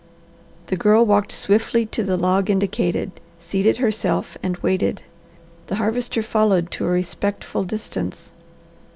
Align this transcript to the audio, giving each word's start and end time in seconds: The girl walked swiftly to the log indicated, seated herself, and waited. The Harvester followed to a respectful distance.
The 0.65 0.75
girl 0.77 1.05
walked 1.05 1.31
swiftly 1.31 1.85
to 1.85 2.01
the 2.03 2.17
log 2.17 2.49
indicated, 2.49 3.11
seated 3.39 3.77
herself, 3.77 4.35
and 4.41 4.57
waited. 4.57 5.03
The 5.67 5.75
Harvester 5.75 6.23
followed 6.23 6.71
to 6.71 6.85
a 6.85 6.89
respectful 6.89 7.63
distance. 7.63 8.31